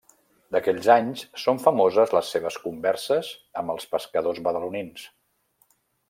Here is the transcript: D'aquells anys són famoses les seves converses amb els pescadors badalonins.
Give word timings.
D'aquells 0.53 0.87
anys 0.93 1.25
són 1.41 1.59
famoses 1.65 2.15
les 2.17 2.31
seves 2.35 2.57
converses 2.65 3.29
amb 3.63 3.73
els 3.77 3.85
pescadors 3.95 4.41
badalonins. 4.49 5.05